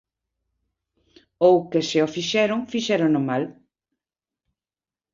[1.47, 3.43] Ou que se o fixeron fixérono moi mal.